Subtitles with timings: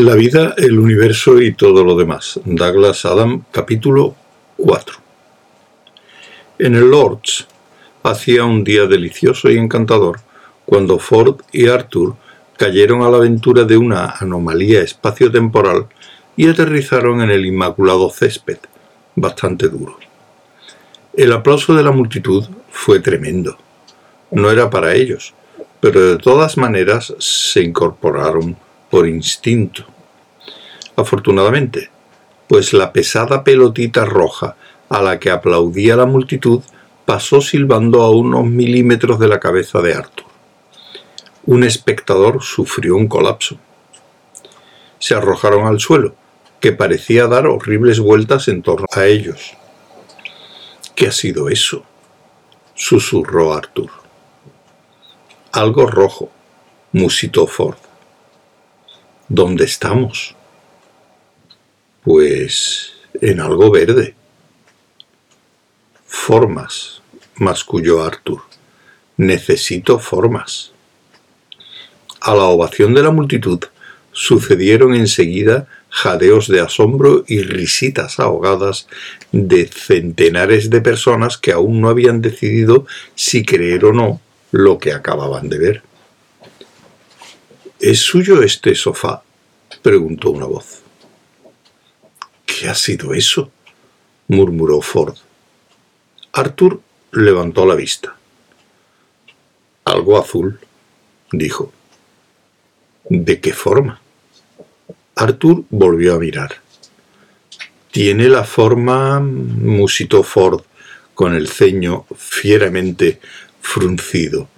[0.00, 2.40] La vida, el universo y todo lo demás.
[2.46, 4.16] Douglas Adam, capítulo
[4.56, 4.96] 4.
[6.58, 7.46] En el Lords
[8.02, 10.20] hacía un día delicioso y encantador
[10.64, 12.16] cuando Ford y Arthur
[12.56, 15.86] cayeron a la aventura de una anomalía espaciotemporal
[16.34, 18.60] y aterrizaron en el inmaculado césped,
[19.16, 19.98] bastante duro.
[21.12, 23.58] El aplauso de la multitud fue tremendo.
[24.30, 25.34] No era para ellos,
[25.78, 28.56] pero de todas maneras se incorporaron
[28.90, 29.84] por instinto.
[30.96, 31.90] Afortunadamente,
[32.48, 34.56] pues la pesada pelotita roja
[34.88, 36.62] a la que aplaudía la multitud
[37.06, 40.26] pasó silbando a unos milímetros de la cabeza de Arthur.
[41.46, 43.56] Un espectador sufrió un colapso.
[44.98, 46.14] Se arrojaron al suelo,
[46.60, 49.56] que parecía dar horribles vueltas en torno a ellos.
[50.94, 51.84] ¿Qué ha sido eso?
[52.74, 53.90] susurró Arthur.
[55.52, 56.30] Algo rojo,
[56.92, 57.76] musitó Ford.
[59.32, 60.34] ¿Dónde estamos?
[62.02, 64.16] Pues en algo verde.
[66.04, 67.00] Formas,
[67.36, 68.40] masculló Arthur.
[69.16, 70.72] Necesito formas.
[72.20, 73.60] A la ovación de la multitud
[74.10, 78.88] sucedieron enseguida jadeos de asombro y risitas ahogadas
[79.30, 84.20] de centenares de personas que aún no habían decidido si creer o no
[84.50, 85.89] lo que acababan de ver.
[87.80, 89.22] ¿Es suyo este sofá?
[89.80, 90.82] preguntó una voz.
[92.44, 93.50] ¿Qué ha sido eso?
[94.28, 95.16] murmuró Ford.
[96.32, 98.14] Arthur levantó la vista.
[99.86, 100.60] Algo azul,
[101.32, 101.72] dijo.
[103.08, 104.02] ¿De qué forma?
[105.16, 106.56] Arthur volvió a mirar.
[107.90, 110.60] Tiene la forma, musitó Ford,
[111.14, 113.20] con el ceño fieramente
[113.62, 114.48] fruncido,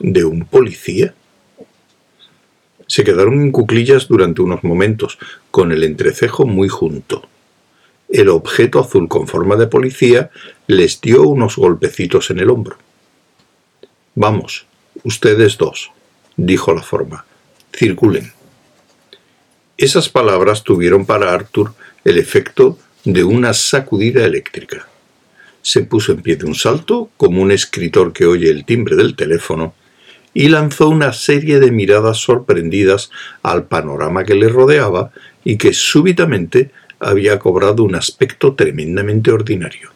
[0.00, 1.14] de un policía.
[2.94, 5.18] Se quedaron en cuclillas durante unos momentos,
[5.50, 7.26] con el entrecejo muy junto.
[8.08, 10.30] El objeto azul con forma de policía
[10.68, 12.76] les dio unos golpecitos en el hombro.
[14.14, 14.66] Vamos,
[15.02, 15.90] ustedes dos,
[16.36, 17.26] dijo la forma,
[17.76, 18.32] circulen.
[19.76, 21.74] Esas palabras tuvieron para Arthur
[22.04, 24.86] el efecto de una sacudida eléctrica.
[25.62, 29.16] Se puso en pie de un salto, como un escritor que oye el timbre del
[29.16, 29.74] teléfono,
[30.34, 33.10] y lanzó una serie de miradas sorprendidas
[33.42, 35.12] al panorama que le rodeaba
[35.44, 39.90] y que súbitamente había cobrado un aspecto tremendamente ordinario.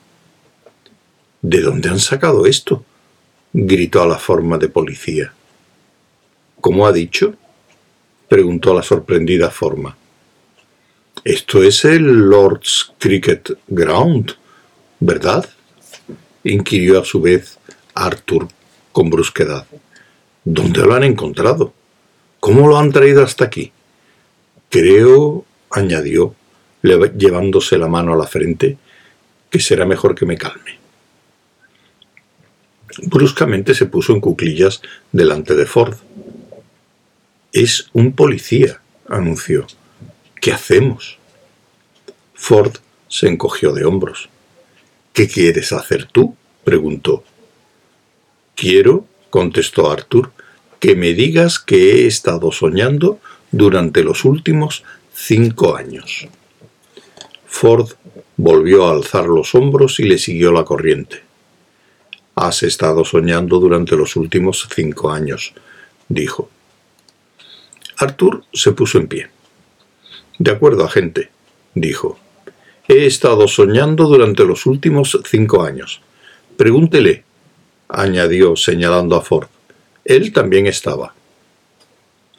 [1.42, 2.84] ¿De dónde han sacado esto?
[3.52, 5.32] gritó a la forma de policía.
[6.60, 7.34] ¿Cómo ha dicho?
[8.28, 9.96] preguntó la sorprendida forma.
[11.24, 14.34] Esto es el Lord's Cricket Ground,
[15.00, 15.48] ¿verdad?
[16.44, 17.58] inquirió a su vez
[17.94, 18.48] Arthur
[18.92, 19.66] con brusquedad.
[20.50, 21.74] ¿Dónde lo han encontrado?
[22.40, 23.70] ¿Cómo lo han traído hasta aquí?
[24.70, 26.34] Creo, añadió,
[26.82, 28.78] llevándose la mano a la frente,
[29.50, 30.78] que será mejor que me calme.
[33.02, 34.80] Bruscamente se puso en cuclillas
[35.12, 35.96] delante de Ford.
[37.52, 39.66] Es un policía, anunció.
[40.40, 41.18] ¿Qué hacemos?
[42.32, 42.72] Ford
[43.06, 44.30] se encogió de hombros.
[45.12, 46.34] ¿Qué quieres hacer tú?
[46.64, 47.22] preguntó.
[48.54, 50.32] Quiero, contestó Arthur,
[50.80, 53.18] que me digas que he estado soñando
[53.50, 54.84] durante los últimos
[55.14, 56.28] cinco años.
[57.46, 57.88] Ford
[58.36, 61.22] volvió a alzar los hombros y le siguió la corriente.
[62.36, 65.54] Has estado soñando durante los últimos cinco años,
[66.08, 66.50] dijo.
[67.96, 69.28] Arthur se puso en pie.
[70.38, 71.30] De acuerdo, agente,
[71.74, 72.18] dijo.
[72.86, 76.00] He estado soñando durante los últimos cinco años.
[76.56, 77.24] Pregúntele,
[77.88, 79.48] añadió señalando a Ford.
[80.08, 81.14] Él también estaba.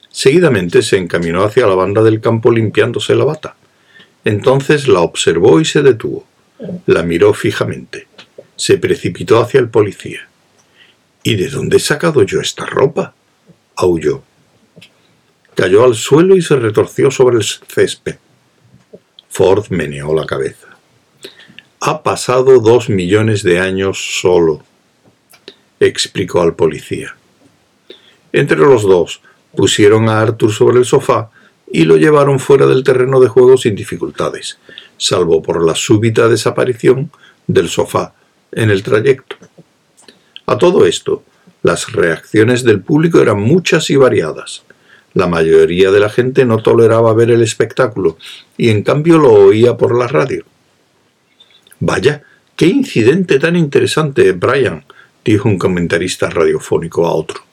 [0.09, 3.55] Seguidamente se encaminó hacia la banda del campo limpiándose la bata.
[4.25, 6.25] Entonces la observó y se detuvo.
[6.87, 8.07] La miró fijamente.
[8.55, 10.27] Se precipitó hacia el policía.
[11.21, 13.13] ¿Y de dónde he sacado yo esta ropa?
[13.75, 14.23] aulló.
[15.53, 18.15] Cayó al suelo y se retorció sobre el césped.
[19.29, 20.75] Ford meneó la cabeza.
[21.81, 24.63] Ha pasado dos millones de años solo,
[25.79, 27.15] explicó al policía.
[28.31, 29.21] Entre los dos
[29.55, 31.29] pusieron a Arthur sobre el sofá
[31.71, 34.59] y lo llevaron fuera del terreno de juego sin dificultades,
[34.97, 37.11] salvo por la súbita desaparición
[37.47, 38.13] del sofá
[38.51, 39.35] en el trayecto.
[40.45, 41.23] A todo esto,
[41.61, 44.63] las reacciones del público eran muchas y variadas.
[45.13, 48.17] La mayoría de la gente no toleraba ver el espectáculo
[48.57, 50.45] y en cambio lo oía por la radio.
[51.79, 52.23] Vaya,
[52.55, 54.83] qué incidente tan interesante, Brian,
[55.25, 57.48] dijo un comentarista radiofónico a otro.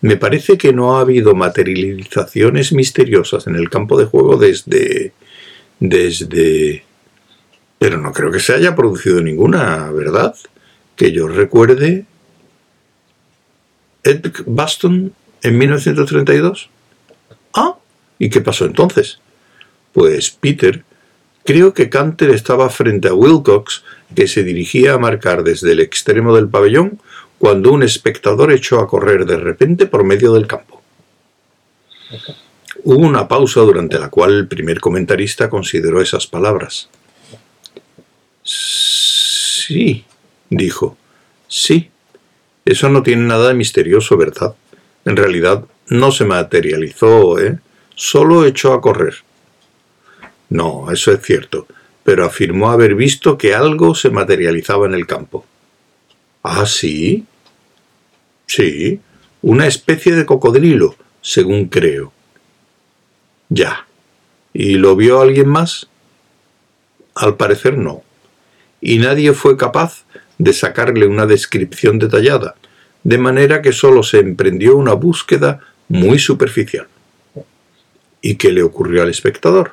[0.00, 5.12] Me parece que no ha habido materializaciones misteriosas en el campo de juego desde...
[5.80, 6.84] desde...
[7.78, 10.34] Pero no creo que se haya producido ninguna, ¿verdad?
[10.96, 12.06] Que yo recuerde...
[14.04, 15.12] Ed Baston
[15.42, 16.70] en 1932.
[17.54, 17.76] Ah,
[18.18, 19.20] ¿y qué pasó entonces?
[19.92, 20.84] Pues Peter,
[21.44, 23.84] creo que Canter estaba frente a Wilcox,
[24.14, 27.00] que se dirigía a marcar desde el extremo del pabellón
[27.42, 30.80] cuando un espectador echó a correr de repente por medio del campo.
[32.84, 36.88] Hubo una pausa durante la cual el primer comentarista consideró esas palabras.
[38.44, 40.04] Sí,
[40.50, 40.96] dijo.
[41.48, 41.90] Sí.
[42.64, 44.54] Eso no tiene nada de misterioso, ¿verdad?
[45.04, 47.58] En realidad no se materializó, ¿eh?
[47.96, 49.16] Solo echó a correr.
[50.48, 51.66] No, eso es cierto,
[52.04, 55.44] pero afirmó haber visto que algo se materializaba en el campo.
[56.44, 57.26] ¿Ah, sí?
[58.54, 59.00] Sí,
[59.40, 62.12] una especie de cocodrilo, según creo.
[63.48, 63.86] Ya.
[64.52, 65.88] ¿Y lo vio alguien más?
[67.14, 68.02] Al parecer no.
[68.82, 70.04] Y nadie fue capaz
[70.36, 72.56] de sacarle una descripción detallada,
[73.04, 76.88] de manera que solo se emprendió una búsqueda muy superficial.
[78.20, 79.72] ¿Y qué le ocurrió al espectador?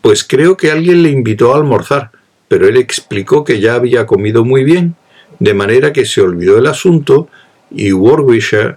[0.00, 2.10] Pues creo que alguien le invitó a almorzar,
[2.48, 4.96] pero él explicó que ya había comido muy bien,
[5.38, 7.28] de manera que se olvidó el asunto
[7.70, 8.76] y Warwickshire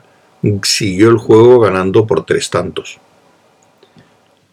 [0.64, 3.00] siguió el juego ganando por tres tantos.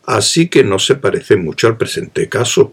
[0.04, 2.72] Así que no se parece mucho al presente caso.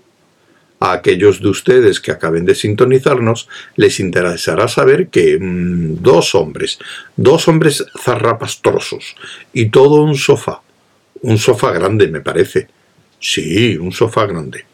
[0.79, 6.79] A aquellos de ustedes que acaben de sintonizarnos les interesará saber que mm, dos hombres,
[7.15, 9.15] dos hombres zarrapastrosos
[9.53, 10.61] y todo un sofá,
[11.21, 12.67] un sofá grande me parece,
[13.19, 14.65] sí, un sofá grande,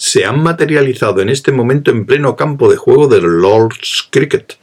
[0.00, 4.56] se han materializado en este momento en pleno campo de juego del Lord's Cricket,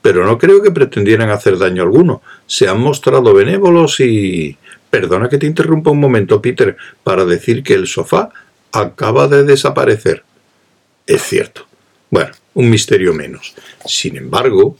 [0.00, 2.22] pero no creo que pretendieran hacer daño alguno.
[2.46, 4.56] Se han mostrado benévolos y...
[4.88, 8.30] Perdona que te interrumpa un momento, Peter, para decir que el sofá
[8.70, 10.22] acaba de desaparecer.
[11.04, 11.66] Es cierto.
[12.08, 13.56] Bueno, un misterio menos.
[13.86, 14.78] Sin embargo,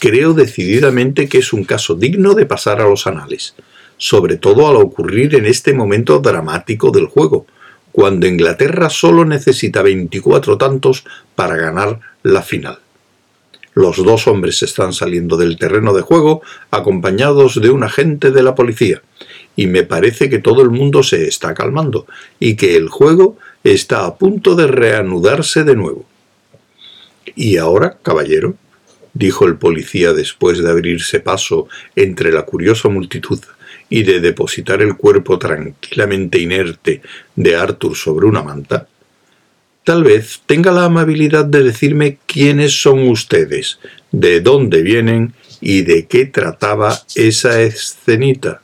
[0.00, 3.54] creo decididamente que es un caso digno de pasar a los anales,
[3.96, 7.46] sobre todo al ocurrir en este momento dramático del juego,
[7.92, 11.04] cuando Inglaterra solo necesita 24 tantos
[11.34, 12.78] para ganar la final.
[13.74, 18.54] Los dos hombres están saliendo del terreno de juego acompañados de un agente de la
[18.54, 19.00] policía,
[19.56, 22.06] y me parece que todo el mundo se está calmando
[22.38, 26.04] y que el juego está a punto de reanudarse de nuevo.
[27.36, 28.54] ¿Y ahora, caballero?
[29.12, 33.40] dijo el policía después de abrirse paso entre la curiosa multitud
[33.90, 37.02] y de depositar el cuerpo tranquilamente inerte
[37.36, 38.86] de Arthur sobre una manta,
[39.84, 43.80] tal vez tenga la amabilidad de decirme quiénes son ustedes,
[44.12, 48.62] de dónde vienen y de qué trataba esa escenita.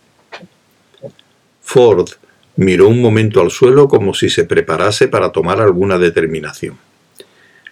[1.60, 2.08] Ford
[2.54, 6.78] miró un momento al suelo como si se preparase para tomar alguna determinación.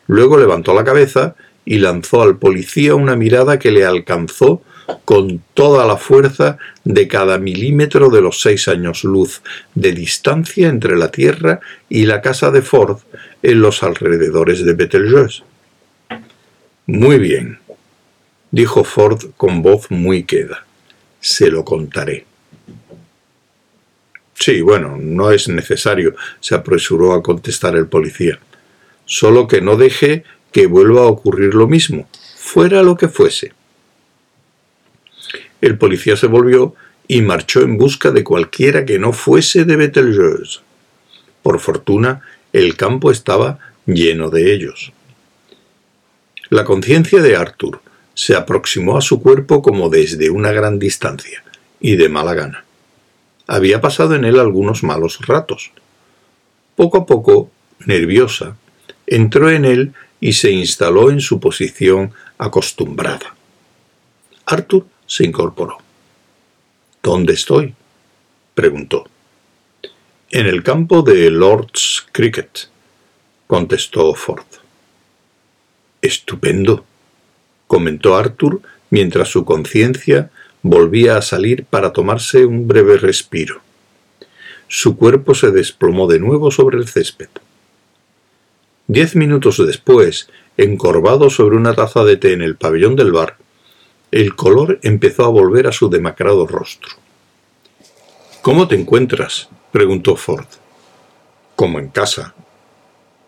[0.09, 4.63] Luego levantó la cabeza y lanzó al policía una mirada que le alcanzó
[5.05, 9.43] con toda la fuerza de cada milímetro de los seis años luz
[9.75, 12.99] de distancia entre la Tierra y la casa de Ford
[13.43, 15.43] en los alrededores de Betelgeuse.
[16.87, 17.59] Muy bien,
[18.51, 20.65] dijo Ford con voz muy queda.
[21.21, 22.27] Se lo contaré.
[24.35, 28.39] Sí, bueno, no es necesario, se apresuró a contestar el policía.
[29.07, 33.53] Solo que no deje que vuelva a ocurrir lo mismo, fuera lo que fuese.
[35.65, 36.75] El policía se volvió
[37.09, 40.61] y marchó en busca de cualquiera que no fuese de Betelgeuse.
[41.43, 42.21] Por fortuna,
[42.53, 44.93] el campo estaba lleno de ellos.
[46.51, 47.81] La conciencia de Arthur
[48.13, 51.43] se aproximó a su cuerpo como desde una gran distancia,
[51.81, 52.67] y de mala gana.
[53.47, 55.71] Había pasado en él algunos malos ratos.
[56.77, 57.51] Poco a poco,
[57.87, 58.59] nerviosa,
[59.07, 63.35] entró en él y se instaló en su posición acostumbrada.
[64.45, 65.79] Arthur se incorporó.
[67.03, 67.75] ¿Dónde estoy?
[68.55, 69.05] preguntó.
[70.31, 72.69] En el campo de Lord's Cricket,
[73.47, 74.47] contestó Ford.
[76.01, 76.85] Estupendo,
[77.67, 80.31] comentó Arthur mientras su conciencia
[80.63, 83.61] volvía a salir para tomarse un breve respiro.
[84.67, 87.29] Su cuerpo se desplomó de nuevo sobre el césped.
[88.87, 93.37] Diez minutos después, encorvado sobre una taza de té en el pabellón del bar,
[94.15, 96.93] el color empezó a volver a su demacrado rostro.
[98.43, 99.49] ¿Cómo te encuentras?
[99.73, 100.47] preguntó Ford.
[101.57, 102.33] Como en casa,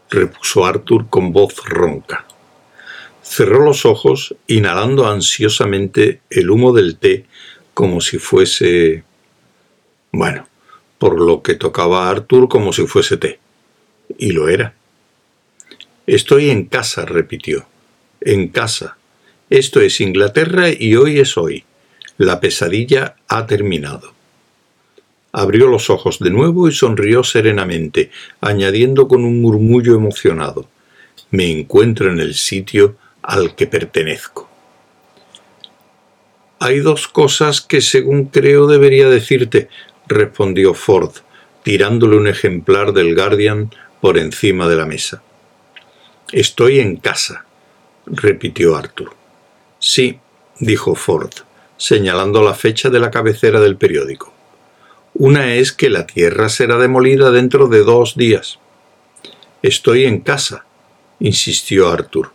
[0.08, 2.24] repuso Arthur con voz ronca.
[3.20, 7.26] Cerró los ojos, inhalando ansiosamente el humo del té
[7.74, 9.02] como si fuese...
[10.12, 10.46] Bueno,
[10.98, 13.40] por lo que tocaba a Arthur como si fuese té.
[14.18, 14.72] Y lo era.
[16.06, 17.66] Estoy en casa, repitió.
[18.20, 18.96] En casa.
[19.50, 21.64] Esto es Inglaterra y hoy es hoy.
[22.18, 24.12] La pesadilla ha terminado.
[25.30, 28.10] Abrió los ojos de nuevo y sonrió serenamente,
[28.40, 30.68] añadiendo con un murmullo emocionado
[31.30, 34.50] Me encuentro en el sitio al que pertenezco.
[36.58, 39.68] Hay dos cosas que según creo debería decirte,
[40.08, 41.12] respondió Ford,
[41.62, 45.22] tirándole un ejemplar del Guardian por encima de la mesa.
[46.32, 47.44] Estoy en casa,
[48.06, 49.25] repitió Arthur.
[49.78, 50.18] Sí,
[50.58, 51.32] dijo Ford,
[51.76, 54.32] señalando la fecha de la cabecera del periódico.
[55.14, 58.58] Una es que la Tierra será demolida dentro de dos días.
[59.62, 60.64] Estoy en casa,
[61.20, 62.30] insistió Arthur.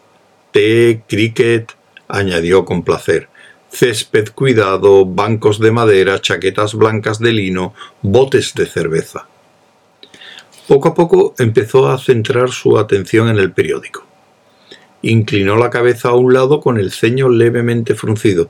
[0.51, 1.71] Té, cricket,
[2.07, 3.29] añadió con placer.
[3.71, 9.27] Césped cuidado, bancos de madera, chaquetas blancas de lino, botes de cerveza.
[10.67, 14.05] Poco a poco empezó a centrar su atención en el periódico.
[15.01, 18.49] Inclinó la cabeza a un lado con el ceño levemente fruncido.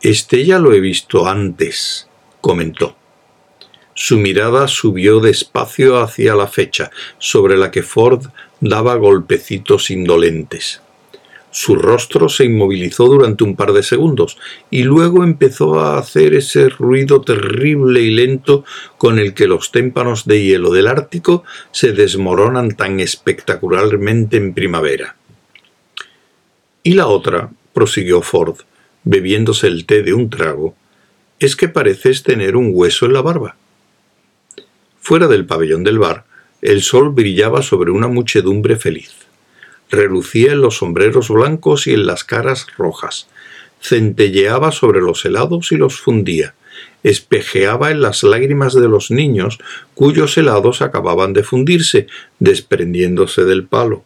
[0.00, 2.08] Este ya lo he visto antes,
[2.40, 2.96] comentó.
[3.94, 8.26] Su mirada subió despacio hacia la fecha, sobre la que Ford
[8.60, 10.80] daba golpecitos indolentes.
[11.50, 14.38] Su rostro se inmovilizó durante un par de segundos
[14.70, 18.64] y luego empezó a hacer ese ruido terrible y lento
[18.98, 25.16] con el que los témpanos de hielo del Ártico se desmoronan tan espectacularmente en primavera.
[26.88, 28.60] Y la otra, prosiguió Ford,
[29.04, 30.74] bebiéndose el té de un trago,
[31.38, 33.56] es que pareces tener un hueso en la barba.
[34.98, 36.24] Fuera del pabellón del bar,
[36.62, 39.12] el sol brillaba sobre una muchedumbre feliz.
[39.90, 43.28] Relucía en los sombreros blancos y en las caras rojas.
[43.82, 46.54] Centelleaba sobre los helados y los fundía.
[47.02, 49.58] Espejeaba en las lágrimas de los niños
[49.92, 52.06] cuyos helados acababan de fundirse,
[52.38, 54.04] desprendiéndose del palo.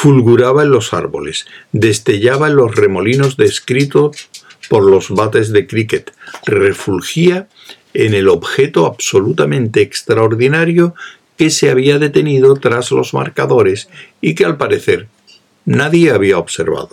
[0.00, 4.28] Fulguraba en los árboles, destellaba en los remolinos descritos
[4.68, 6.12] por los bates de cricket,
[6.46, 7.48] refulgía
[7.94, 10.94] en el objeto absolutamente extraordinario
[11.36, 13.88] que se había detenido tras los marcadores
[14.20, 15.08] y que al parecer
[15.64, 16.90] nadie había observado.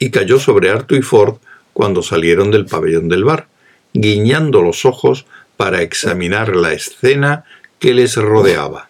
[0.00, 1.36] Y cayó sobre Arthur y Ford
[1.72, 3.46] cuando salieron del pabellón del bar,
[3.92, 5.24] guiñando los ojos
[5.56, 7.44] para examinar la escena
[7.78, 8.88] que les rodeaba.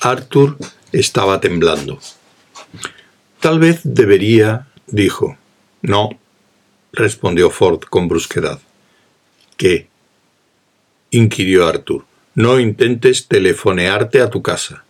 [0.00, 0.56] Arthur
[0.92, 1.98] estaba temblando.
[3.40, 5.36] Tal vez debería, dijo.
[5.82, 6.10] No,
[6.92, 8.60] respondió Ford con brusquedad.
[9.56, 9.88] ¿Qué?
[11.10, 12.04] inquirió Arthur.
[12.34, 14.84] No intentes telefonearte a tu casa.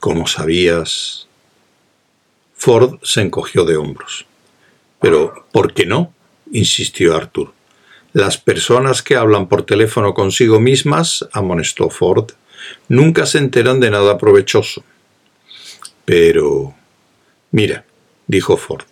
[0.00, 1.26] ¿Cómo sabías?
[2.54, 4.26] Ford se encogió de hombros.
[5.00, 6.12] Pero, ¿por qué no?
[6.52, 7.52] insistió Arthur.
[8.12, 12.32] Las personas que hablan por teléfono consigo mismas, amonestó Ford,
[12.88, 14.84] nunca se enteran de nada provechoso.
[16.04, 16.74] Pero...
[17.50, 17.84] Mira,
[18.26, 18.86] dijo Ford,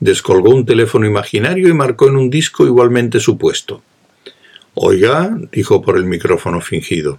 [0.00, 3.82] descolgó un teléfono imaginario y marcó en un disco igualmente supuesto.
[4.74, 7.18] Oiga, dijo por el micrófono fingido.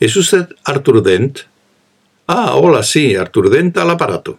[0.00, 1.40] ¿Es usted Arthur Dent?
[2.26, 4.38] Ah, hola, sí, Arthur Dent al aparato.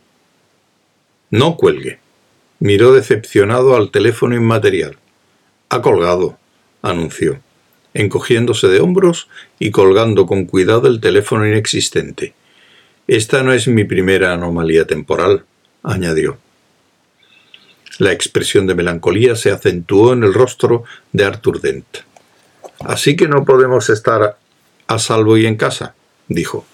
[1.29, 1.99] No cuelgue.
[2.59, 4.97] Miró decepcionado al teléfono inmaterial.
[5.69, 6.37] Ha colgado,
[6.81, 7.39] anunció,
[7.97, 9.27] encogiéndose de hombros
[9.57, 12.35] y colgando con cuidado el teléfono inexistente.
[13.07, 15.45] Esta no es mi primera anomalía temporal,
[15.81, 16.37] añadió.
[17.97, 21.87] La expresión de melancolía se acentuó en el rostro de Arthur Dent.
[22.81, 24.37] Así que no podemos estar
[24.85, 25.95] a salvo y en casa,
[26.27, 26.67] dijo.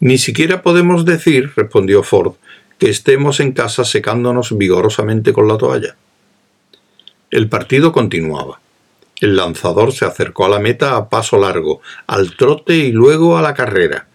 [0.00, 2.34] Ni siquiera podemos decir, respondió Ford,
[2.78, 5.96] que estemos en casa secándonos vigorosamente con la toalla.
[7.30, 8.60] El partido continuaba.
[9.20, 13.42] El lanzador se acercó a la meta a paso largo, al trote y luego a
[13.42, 14.08] la carrera.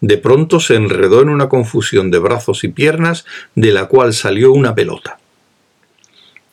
[0.00, 3.24] De pronto se enredó en una confusión de brazos y piernas
[3.54, 5.18] de la cual salió una pelota.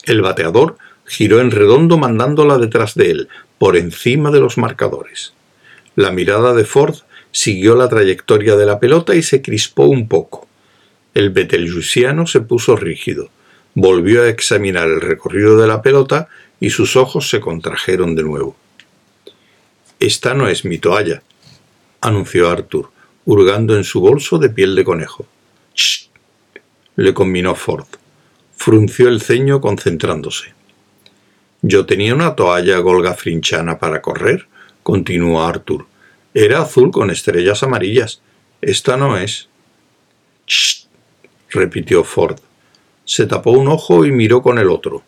[0.05, 5.33] El bateador giró en redondo mandándola detrás de él, por encima de los marcadores.
[5.95, 6.95] La mirada de Ford
[7.31, 10.47] siguió la trayectoria de la pelota y se crispó un poco.
[11.13, 13.29] El betelgeusano se puso rígido,
[13.73, 16.29] volvió a examinar el recorrido de la pelota
[16.61, 18.55] y sus ojos se contrajeron de nuevo.
[19.99, 21.21] Esta no es mi toalla,
[21.99, 22.89] anunció Arthur,
[23.25, 25.25] hurgando en su bolso de piel de conejo.
[25.75, 26.07] ¡Shh!
[26.95, 27.87] le combinó Ford
[28.61, 30.53] frunció el ceño concentrándose.
[31.63, 34.47] Yo tenía una toalla golga frinchana para correr,
[34.83, 35.87] continuó Arthur.
[36.35, 38.21] Era azul con estrellas amarillas.
[38.61, 39.49] Esta no es.
[40.45, 40.85] ¡Shh!
[41.49, 42.37] repitió Ford.
[43.03, 45.01] Se tapó un ojo y miró con el otro.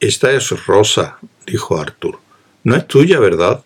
[0.00, 2.18] Esta es rosa, dijo Arthur.
[2.62, 3.64] No es tuya, ¿verdad?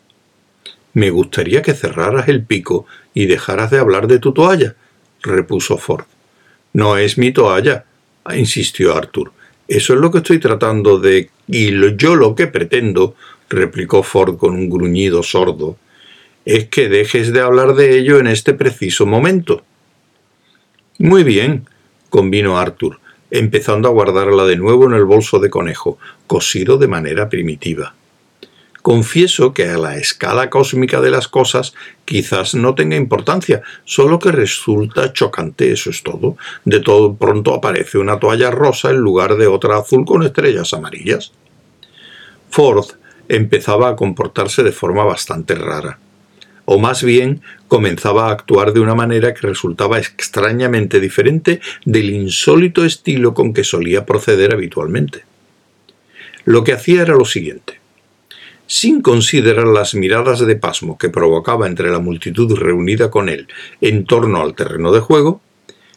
[0.95, 4.75] Me gustaría que cerraras el pico y dejaras de hablar de tu toalla,
[5.23, 6.05] repuso Ford.
[6.73, 7.85] No es mi toalla,
[8.35, 9.33] insistió Arthur.
[9.69, 11.31] Eso es lo que estoy tratando de...
[11.49, 13.15] Y yo lo que pretendo,
[13.51, 15.77] replicó Ford con un gruñido sordo,
[16.45, 19.65] es que dejes de hablar de ello en este preciso momento.
[20.99, 21.69] Muy bien,
[22.09, 23.01] convino Arthur,
[23.33, 27.95] empezando a guardarla de nuevo en el bolso de conejo, cosido de manera primitiva.
[28.83, 31.73] Confieso que a la escala cósmica de las cosas
[32.05, 36.37] quizás no tenga importancia, solo que resulta chocante, eso es todo.
[36.65, 41.33] De todo pronto aparece una toalla rosa en lugar de otra azul con estrellas amarillas.
[42.51, 42.85] Ford
[43.29, 45.99] empezaba a comportarse de forma bastante rara
[46.65, 52.85] o más bien comenzaba a actuar de una manera que resultaba extrañamente diferente del insólito
[52.85, 55.25] estilo con que solía proceder habitualmente.
[56.45, 57.81] Lo que hacía era lo siguiente.
[58.67, 63.49] Sin considerar las miradas de pasmo que provocaba entre la multitud reunida con él
[63.81, 65.41] en torno al terreno de juego,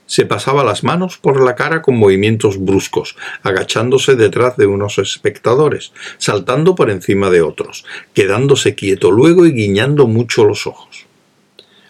[0.05, 5.93] se pasaba las manos por la cara con movimientos bruscos, agachándose detrás de unos espectadores,
[6.17, 11.05] saltando por encima de otros, quedándose quieto luego y guiñando mucho los ojos.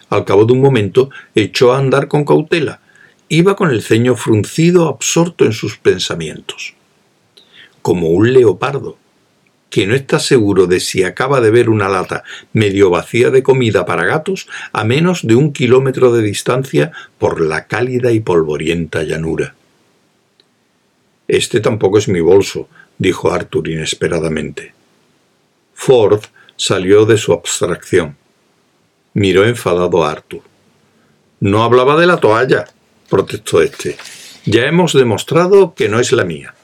[0.08, 2.80] Al cabo de un momento echó a andar con cautela.
[3.28, 6.74] Iba con el ceño fruncido, absorto en sus pensamientos.
[7.82, 8.98] Como un leopardo,
[9.70, 13.84] que no está seguro de si acaba de ver una lata medio vacía de comida
[13.84, 19.54] para gatos a menos de un kilómetro de distancia por la cálida y polvorienta llanura.
[21.28, 22.68] Este tampoco es mi bolso,
[22.98, 24.72] dijo Arthur inesperadamente.
[25.74, 26.22] Ford
[26.56, 28.16] salió de su abstracción.
[29.14, 30.42] Miró enfadado a Arthur.
[31.40, 32.66] No hablaba de la toalla,
[33.10, 33.96] protestó este.
[34.44, 36.55] Ya hemos demostrado que no es la mía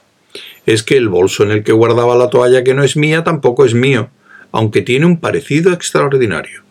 [0.67, 3.65] es que el bolso en el que guardaba la toalla que no es mía tampoco
[3.65, 4.11] es mío,
[4.53, 6.63] aunque tiene un parecido extraordinario.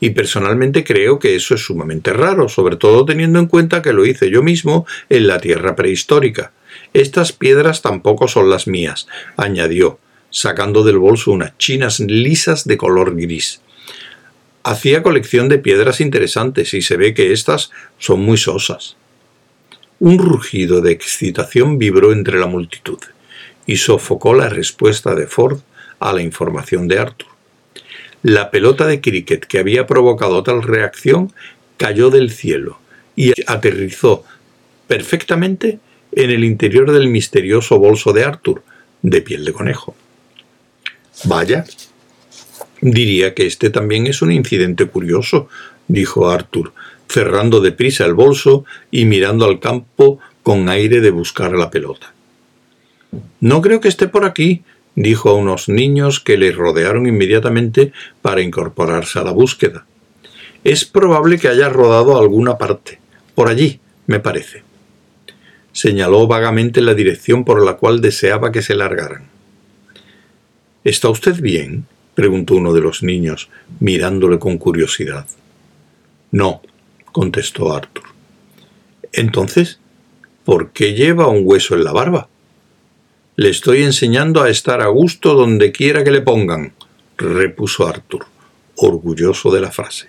[0.00, 4.04] Y personalmente creo que eso es sumamente raro, sobre todo teniendo en cuenta que lo
[4.04, 6.52] hice yo mismo en la tierra prehistórica.
[6.92, 9.06] Estas piedras tampoco son las mías,
[9.36, 13.60] añadió, sacando del bolso unas chinas lisas de color gris.
[14.64, 18.96] Hacía colección de piedras interesantes y se ve que estas son muy sosas.
[20.04, 22.98] Un rugido de excitación vibró entre la multitud
[23.66, 25.60] y sofocó la respuesta de Ford
[26.00, 27.28] a la información de Arthur.
[28.24, 31.32] La pelota de cricket que había provocado tal reacción
[31.76, 32.80] cayó del cielo
[33.14, 34.24] y aterrizó
[34.88, 35.78] perfectamente
[36.10, 38.64] en el interior del misterioso bolso de Arthur,
[39.02, 39.94] de piel de conejo.
[41.26, 41.64] Vaya,
[42.80, 45.48] diría que este también es un incidente curioso,
[45.86, 46.72] dijo Arthur,
[47.12, 52.14] cerrando deprisa el bolso y mirando al campo con aire de buscar la pelota.
[53.40, 54.62] No creo que esté por aquí,
[54.94, 59.84] dijo a unos niños que le rodearon inmediatamente para incorporarse a la búsqueda.
[60.64, 62.98] Es probable que haya rodado a alguna parte.
[63.34, 64.62] Por allí, me parece.
[65.72, 69.24] Señaló vagamente la dirección por la cual deseaba que se largaran.
[70.84, 71.86] ¿Está usted bien?
[72.14, 73.48] preguntó uno de los niños,
[73.80, 75.26] mirándole con curiosidad.
[76.30, 76.62] No,
[77.12, 78.04] contestó Arthur.
[79.12, 79.78] Entonces,
[80.44, 82.28] ¿por qué lleva un hueso en la barba?
[83.36, 86.72] Le estoy enseñando a estar a gusto donde quiera que le pongan,
[87.16, 88.26] repuso Arthur,
[88.76, 90.08] orgulloso de la frase.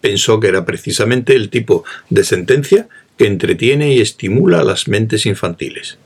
[0.00, 5.26] Pensó que era precisamente el tipo de sentencia que entretiene y estimula a las mentes
[5.26, 5.98] infantiles.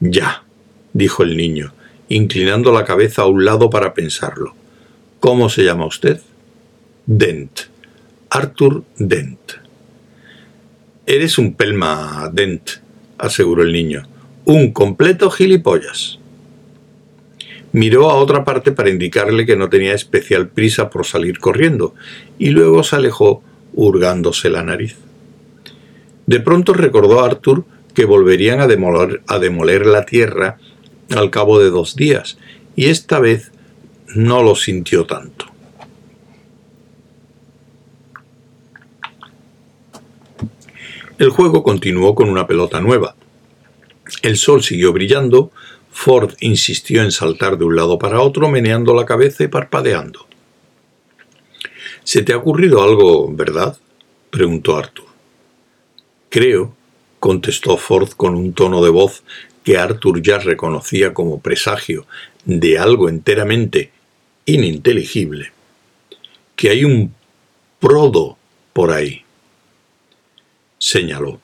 [0.00, 0.44] Ya,
[0.92, 1.72] dijo el niño,
[2.08, 4.54] inclinando la cabeza a un lado para pensarlo.
[5.20, 6.20] ¿Cómo se llama usted?
[7.06, 7.62] Dent.
[8.30, 9.38] Arthur Dent.
[11.06, 12.70] Eres un pelma, Dent,
[13.16, 14.02] aseguró el niño.
[14.44, 16.18] Un completo gilipollas.
[17.72, 21.94] Miró a otra parte para indicarle que no tenía especial prisa por salir corriendo,
[22.38, 24.96] y luego se alejó hurgándose la nariz.
[26.26, 27.64] De pronto recordó a Arthur
[27.94, 30.58] que volverían a demoler, a demoler la tierra
[31.16, 32.36] al cabo de dos días,
[32.76, 33.52] y esta vez
[34.14, 35.46] no lo sintió tanto.
[41.18, 43.16] El juego continuó con una pelota nueva.
[44.22, 45.50] El sol siguió brillando,
[45.90, 50.28] Ford insistió en saltar de un lado para otro, meneando la cabeza y parpadeando.
[52.04, 53.76] ¿Se te ha ocurrido algo, verdad?
[54.30, 55.06] preguntó Arthur.
[56.28, 56.76] Creo,
[57.18, 59.24] contestó Ford con un tono de voz
[59.64, 62.06] que Arthur ya reconocía como presagio
[62.44, 63.90] de algo enteramente
[64.46, 65.50] ininteligible,
[66.54, 67.12] que hay un
[67.80, 68.38] prodo
[68.72, 69.24] por ahí.
[70.78, 71.40] Señaló.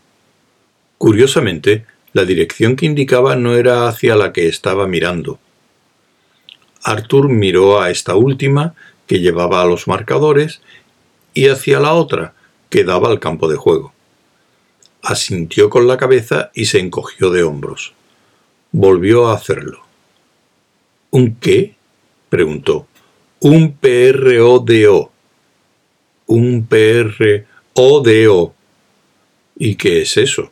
[0.98, 5.38] Curiosamente, la dirección que indicaba no era hacia la que estaba mirando.
[6.82, 8.74] Arthur miró a esta última,
[9.06, 10.60] que llevaba a los marcadores,
[11.34, 12.34] y hacia la otra,
[12.70, 13.92] que daba al campo de juego.
[15.02, 17.94] Asintió con la cabeza y se encogió de hombros.
[18.70, 19.80] Volvió a hacerlo.
[21.10, 21.74] ¿Un qué?
[22.28, 22.86] preguntó.
[23.40, 25.10] Un PRODO.
[26.26, 28.53] Un PRODO.
[29.56, 30.50] ¿Y qué es eso?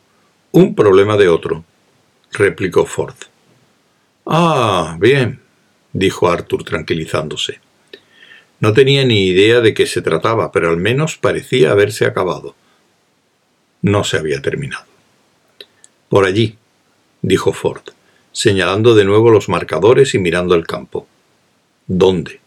[0.53, 1.65] Un problema de otro,
[2.31, 3.17] replicó Ford.
[4.27, 5.41] Ah, bien,
[5.93, 7.61] dijo Arthur tranquilizándose.
[8.61, 12.55] No tenía ni idea de qué se trataba, pero al menos parecía haberse acabado.
[13.81, 14.85] No se había terminado.
[16.09, 16.57] Por allí,
[17.23, 17.83] dijo Ford,
[18.31, 21.09] señalando de nuevo los marcadores y mirando el campo.
[21.89, 22.41] ¿Dónde?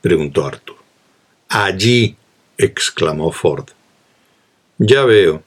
[0.00, 0.76] preguntó Arthur.
[1.48, 2.16] Allí,
[2.56, 3.66] exclamó Ford.
[4.78, 5.42] Ya veo,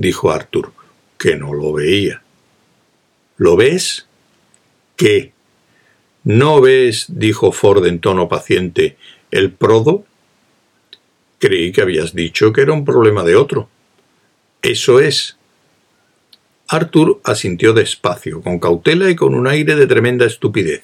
[0.00, 0.72] dijo Arthur,
[1.18, 2.22] que no lo veía.
[3.36, 4.06] ¿Lo ves?
[4.96, 5.32] ¿Qué?
[6.24, 8.96] ¿No ves, dijo Ford en tono paciente,
[9.30, 10.04] el prodo?
[11.38, 13.68] Creí que habías dicho que era un problema de otro.
[14.62, 15.36] Eso es.
[16.68, 20.82] Arthur asintió despacio, con cautela y con un aire de tremenda estupidez.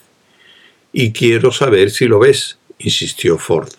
[0.93, 3.73] Y quiero saber si lo ves, insistió Ford.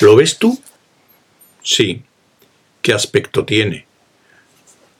[0.00, 0.60] ¿Lo ves tú?
[1.62, 2.02] Sí.
[2.82, 3.86] ¿Qué aspecto tiene?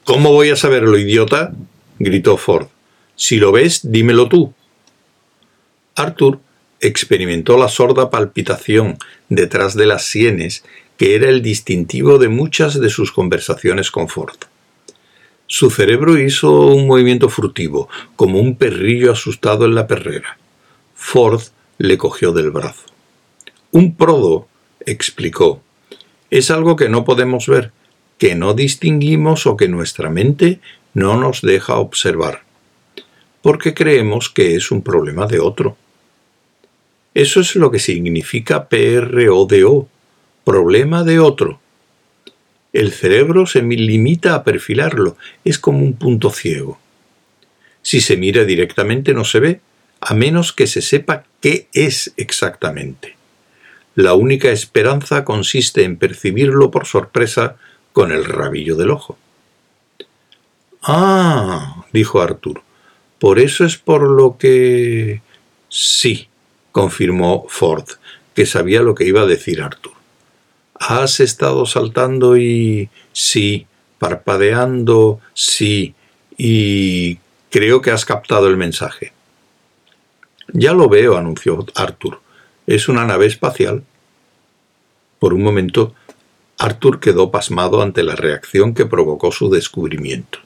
[0.04, 1.52] ¿Cómo voy a saberlo, idiota?
[1.98, 2.68] gritó Ford.
[3.14, 4.54] Si lo ves, dímelo tú.
[5.94, 6.40] Arthur
[6.80, 10.64] experimentó la sorda palpitación detrás de las sienes
[10.96, 14.36] que era el distintivo de muchas de sus conversaciones con Ford.
[15.46, 20.38] Su cerebro hizo un movimiento furtivo, como un perrillo asustado en la perrera.
[20.94, 21.42] Ford
[21.78, 22.82] le cogió del brazo.
[23.70, 24.48] Un prodo,
[24.86, 25.62] explicó,
[26.30, 27.72] es algo que no podemos ver,
[28.18, 30.60] que no distinguimos o que nuestra mente
[30.94, 32.42] no nos deja observar,
[33.42, 35.76] porque creemos que es un problema de otro.
[37.14, 39.88] Eso es lo que significa PRODO,
[40.44, 41.60] problema de otro.
[42.72, 46.78] El cerebro se limita a perfilarlo, es como un punto ciego.
[47.82, 49.60] Si se mira directamente no se ve,
[50.00, 53.15] a menos que se sepa qué es exactamente.
[53.96, 57.56] La única esperanza consiste en percibirlo por sorpresa
[57.94, 59.16] con el rabillo del ojo.
[60.82, 62.62] Ah, dijo Arthur,
[63.18, 65.22] por eso es por lo que...
[65.70, 66.28] Sí,
[66.72, 67.88] confirmó Ford,
[68.34, 69.94] que sabía lo que iba a decir Arthur.
[70.74, 72.90] ¿Has estado saltando y...
[73.12, 73.66] sí,
[73.98, 75.94] parpadeando, sí,
[76.36, 77.16] y
[77.48, 79.14] creo que has captado el mensaje.
[80.52, 82.25] Ya lo veo, anunció Arthur.
[82.66, 83.84] Es una nave espacial.
[85.20, 85.94] Por un momento,
[86.58, 90.40] Arthur quedó pasmado ante la reacción que provocó su descubrimiento.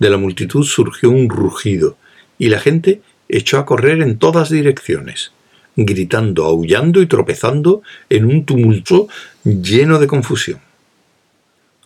[0.00, 1.96] De la multitud surgió un rugido,
[2.38, 5.32] y la gente echó a correr en todas direcciones,
[5.76, 9.08] gritando, aullando y tropezando en un tumulto
[9.44, 10.60] lleno de confusión.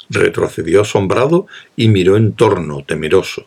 [0.08, 3.46] Retrocedió asombrado y miró en torno, temeroso.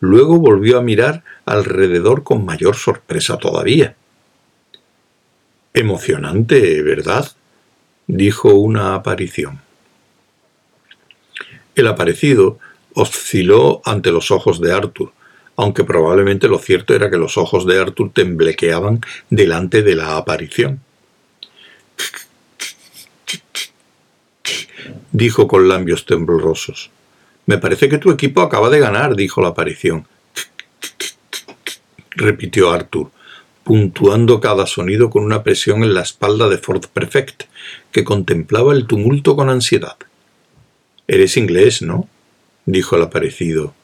[0.00, 3.96] Luego volvió a mirar alrededor con mayor sorpresa todavía.
[5.76, 7.30] Emocionante, ¿verdad?
[8.06, 9.60] dijo una aparición.
[11.74, 12.58] El aparecido
[12.94, 15.12] osciló ante los ojos de Arthur,
[15.54, 20.80] aunque probablemente lo cierto era que los ojos de Arthur temblequeaban delante de la aparición.
[25.12, 26.90] dijo con labios temblorosos.
[27.44, 30.06] Me parece que tu equipo acaba de ganar, dijo la aparición.
[32.12, 33.10] repitió Arthur,
[33.66, 37.42] puntuando cada sonido con una presión en la espalda de Ford Perfect,
[37.90, 39.96] que contemplaba el tumulto con ansiedad.
[41.08, 42.08] Eres inglés, ¿no?
[42.64, 43.74] dijo el aparecido.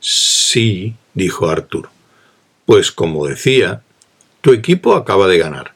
[0.00, 1.90] Sí, dijo Arthur.
[2.64, 3.82] Pues como decía,
[4.40, 5.74] tu equipo acaba de ganar.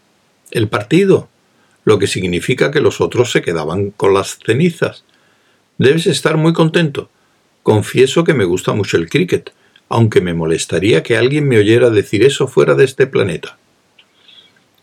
[0.51, 1.29] El partido,
[1.85, 5.05] lo que significa que los otros se quedaban con las cenizas.
[5.77, 7.11] Debes estar muy contento.
[7.63, 9.53] Confieso que me gusta mucho el cricket,
[9.89, 13.57] aunque me molestaría que alguien me oyera decir eso fuera de este planeta.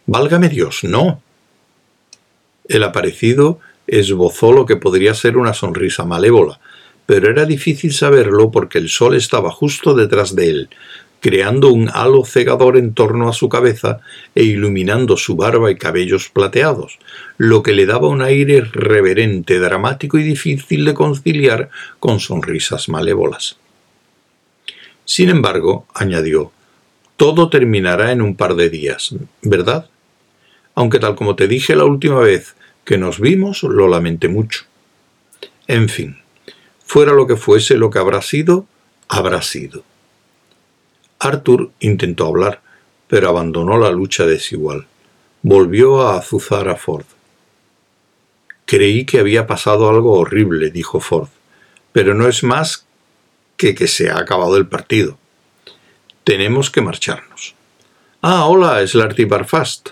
[0.05, 1.21] Válgame Dios, no.
[2.67, 6.59] El aparecido esbozó lo que podría ser una sonrisa malévola,
[7.05, 10.69] pero era difícil saberlo porque el sol estaba justo detrás de él,
[11.19, 13.99] creando un halo cegador en torno a su cabeza
[14.33, 16.99] e iluminando su barba y cabellos plateados,
[17.37, 23.57] lo que le daba un aire reverente, dramático y difícil de conciliar con sonrisas malévolas.
[25.05, 26.51] Sin embargo, añadió,
[27.15, 29.89] todo terminará en un par de días, ¿verdad?
[30.75, 34.65] aunque tal como te dije la última vez que nos vimos, lo lamenté mucho.
[35.67, 36.21] En fin,
[36.85, 38.67] fuera lo que fuese lo que habrá sido,
[39.07, 39.83] habrá sido.
[41.17, 42.61] Arthur intentó hablar,
[43.07, 44.85] pero abandonó la lucha desigual.
[45.41, 47.05] Volvió a azuzar a Ford.
[48.65, 51.29] Creí que había pasado algo horrible, dijo Ford,
[51.93, 52.84] pero no es más
[53.57, 55.17] que que se ha acabado el partido.
[56.23, 57.55] Tenemos que marcharnos.
[58.21, 59.89] Ah, hola, Slarty Barfast.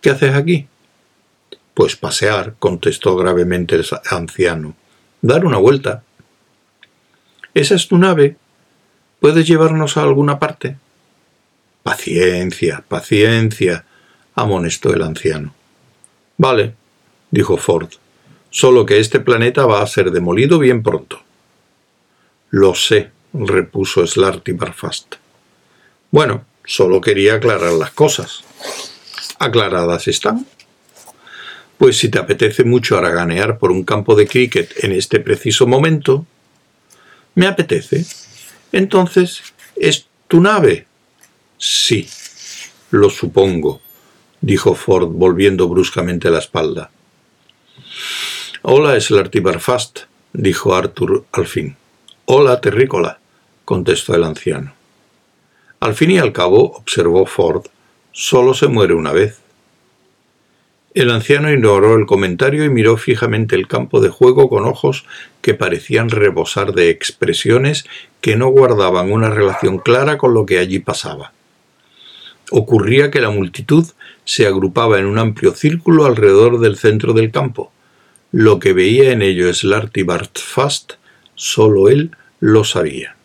[0.00, 0.68] ¿Qué haces aquí?
[1.74, 4.76] Pues pasear, contestó gravemente el anciano.
[5.20, 6.04] Dar una vuelta.
[7.52, 8.36] ¿Esa es tu nave?
[9.18, 10.76] ¿Puedes llevarnos a alguna parte?
[11.82, 13.84] Paciencia, paciencia,
[14.34, 15.54] amonestó el anciano.
[16.36, 16.74] Vale,
[17.30, 17.88] dijo Ford,
[18.50, 21.23] solo que este planeta va a ser demolido bien pronto.
[22.54, 25.16] Lo sé, repuso Slarty Barfast.
[26.12, 28.44] Bueno, solo quería aclarar las cosas.
[29.40, 30.46] ¿Aclaradas están?
[31.78, 36.26] Pues si te apetece mucho haraganear por un campo de cricket en este preciso momento,
[37.34, 38.06] me apetece.
[38.70, 39.42] Entonces,
[39.74, 40.86] ¿es tu nave?
[41.58, 42.08] Sí,
[42.92, 43.80] lo supongo,
[44.40, 46.92] dijo Ford volviendo bruscamente la espalda.
[48.62, 51.76] Hola, Slarty Barfast, dijo Arthur al fin.
[52.26, 53.18] Hola, terrícola,
[53.66, 54.72] contestó el anciano.
[55.78, 57.66] Al fin y al cabo, observó Ford,
[58.12, 59.40] solo se muere una vez.
[60.94, 65.04] El anciano ignoró el comentario y miró fijamente el campo de juego con ojos
[65.42, 67.84] que parecían rebosar de expresiones
[68.22, 71.34] que no guardaban una relación clara con lo que allí pasaba.
[72.50, 73.84] Ocurría que la multitud
[74.24, 77.70] se agrupaba en un amplio círculo alrededor del centro del campo.
[78.32, 80.94] Lo que veía en ello Slarty Bartfast,
[81.34, 83.16] solo él lo sabía.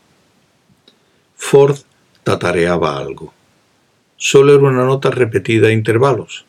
[1.35, 1.77] Ford
[2.23, 3.33] tatareaba algo.
[4.17, 6.45] Solo era una nota repetida a intervalos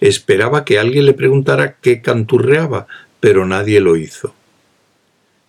[0.00, 2.86] Esperaba que alguien le preguntara qué canturreaba,
[3.20, 4.34] pero nadie lo hizo.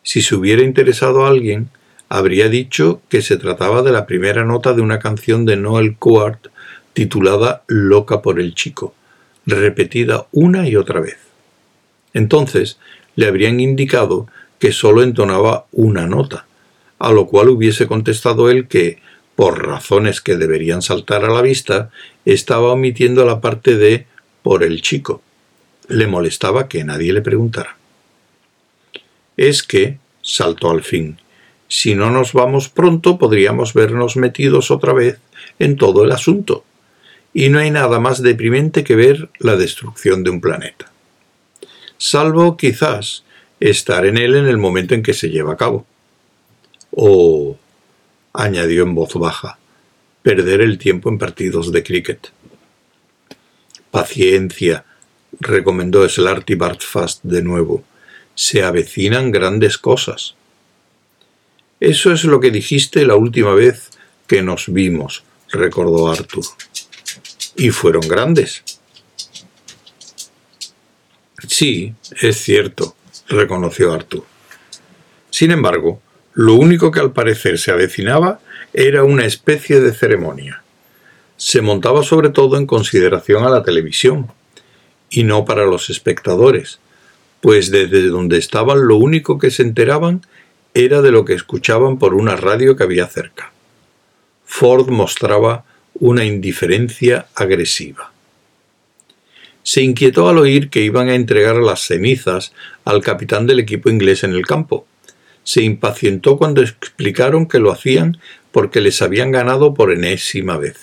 [0.04, 1.70] Si se hubiera interesado a alguien,
[2.08, 6.40] habría dicho que se trataba de la primera nota de una canción de Noel Coward
[6.94, 8.96] titulada Loca por el chico,
[9.46, 11.18] repetida una y otra vez.
[12.14, 12.80] Entonces
[13.18, 14.28] le habrían indicado
[14.60, 16.46] que sólo entonaba una nota,
[17.00, 19.00] a lo cual hubiese contestado él que,
[19.36, 21.92] por razones que deberían saltar a la vista,
[22.26, 24.08] estaba omitiendo la parte de
[24.42, 25.22] por el chico.
[25.88, 27.78] Le molestaba que nadie le preguntara.
[29.38, 31.20] Es que, saltó al fin,
[31.68, 35.20] si no nos vamos pronto podríamos vernos metidos otra vez
[35.60, 36.64] en todo el asunto.
[37.34, 40.92] Y no hay nada más deprimente que ver la destrucción de un planeta.
[41.98, 43.24] Salvo, quizás,
[43.60, 45.86] estar en él en el momento en que se lleva a cabo.
[46.92, 47.58] O,
[48.34, 49.58] añadió en voz baja,
[50.22, 52.32] perder el tiempo en partidos de cricket.
[53.92, 54.86] Paciencia,
[55.40, 57.84] recomendó Slarty Bartfast de nuevo.
[58.36, 60.36] Se avecinan grandes cosas.
[61.80, 63.90] Eso es lo que dijiste la última vez
[64.28, 66.46] que nos vimos, recordó Arthur.
[67.56, 68.64] Y fueron grandes.
[71.48, 72.97] Sí, es cierto,
[73.30, 74.24] reconoció Arthur.
[75.30, 76.02] Sin embargo,
[76.34, 78.40] lo único que al parecer se avecinaba
[78.74, 80.64] era una especie de ceremonia
[81.38, 84.28] se montaba sobre todo en consideración a la televisión,
[85.10, 86.80] y no para los espectadores,
[87.40, 90.22] pues desde donde estaban lo único que se enteraban
[90.74, 93.54] era de lo que escuchaban por una radio que había cerca.
[94.46, 95.64] Ford mostraba
[95.94, 98.12] una indiferencia agresiva.
[99.68, 102.54] Se inquietó al oír que iban a entregar las cenizas
[102.86, 104.88] al capitán del equipo inglés en el campo.
[105.44, 108.18] Se impacientó cuando explicaron que lo hacían
[108.54, 110.78] porque les habían ganado por enésima vez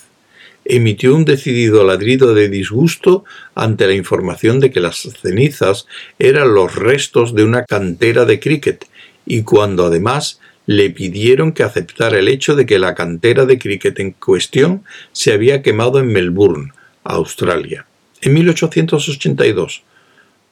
[0.67, 5.87] emitió un decidido ladrido de disgusto ante la información de que las cenizas
[6.19, 8.87] eran los restos de una cantera de cricket,
[9.27, 13.99] y cuando además le pidieron que aceptara el hecho de que la cantera de cricket
[14.01, 17.87] en cuestión se había quemado en Melbourne, Australia,
[18.25, 19.83] en 1882,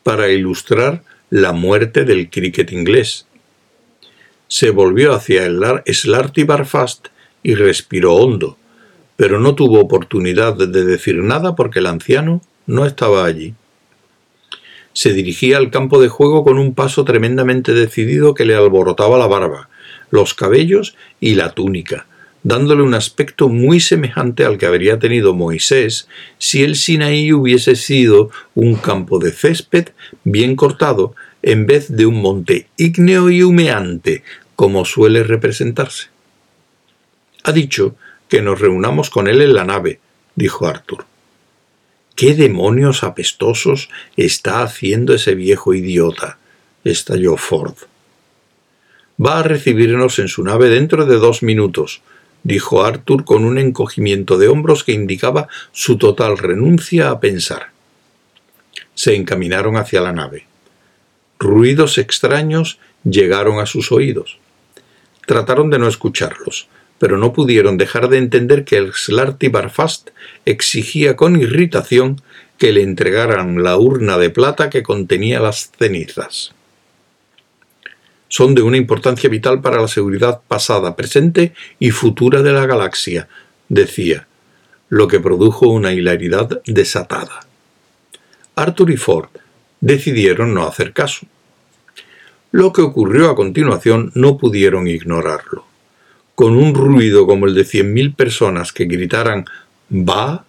[0.03, 3.27] para ilustrar la muerte del cricket inglés.
[4.49, 7.09] Se volvió hacia el Slarty Barfast
[7.43, 8.59] y respiró hondo
[9.23, 13.55] pero no tuvo oportunidad de decir nada porque el anciano no estaba allí.
[14.95, 19.29] Se dirigía al campo de juego con un paso tremendamente decidido que le alborotaba la
[19.29, 19.69] barba,
[20.11, 22.07] los cabellos y la túnica,
[22.43, 28.31] dándole un aspecto muy semejante al que habría tenido Moisés si el Sinaí hubiese sido
[28.55, 29.89] un campo de césped
[30.25, 34.23] bien cortado en vez de un monte ígneo y humeante,
[34.57, 36.09] como suele representarse.
[37.45, 37.97] Ha dicho
[38.29, 40.01] que nos reunamos con él en la nave,
[40.37, 41.05] dijo Arthur.
[42.15, 46.39] ¿Qué demonios apestosos está haciendo ese viejo idiota?
[46.85, 47.75] estalló Ford.
[49.25, 52.03] Va a recibirnos en su nave dentro de dos minutos,
[52.45, 57.71] dijo Arthur con un encogimiento de hombros que indicaba su total renuncia a pensar.
[58.95, 60.47] Se encaminaron hacia la nave.
[61.39, 64.39] Ruidos extraños llegaron a sus oídos.
[65.27, 70.11] Trataron de no escucharlos, pero no pudieron dejar de entender que el Slarty Barfast
[70.45, 72.21] exigía con irritación
[72.59, 76.55] que le entregaran la urna de plata que contenía las cenizas
[78.33, 83.29] son de una importancia vital para la seguridad pasada, presente y futura de la galaxia,
[83.69, 84.27] decía,
[84.89, 87.47] lo que produjo una hilaridad desatada.
[88.55, 89.29] Arthur y Ford
[89.83, 91.27] decidieron no hacer caso.
[92.53, 95.67] Lo que ocurrió a continuación no pudieron ignorarlo.
[96.35, 99.45] Con un ruido como el de cien mil personas que gritaran
[99.93, 100.47] «Va»,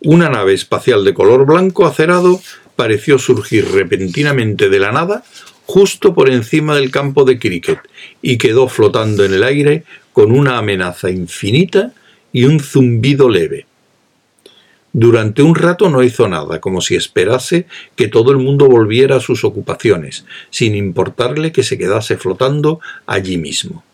[0.00, 2.42] una nave espacial de color blanco acerado
[2.76, 5.24] pareció surgir repentinamente de la nada
[5.66, 7.80] justo por encima del campo de cricket
[8.22, 11.92] y quedó flotando en el aire con una amenaza infinita
[12.32, 13.66] y un zumbido leve.
[14.92, 19.20] Durante un rato no hizo nada, como si esperase que todo el mundo volviera a
[19.20, 23.84] sus ocupaciones, sin importarle que se quedase flotando allí mismo.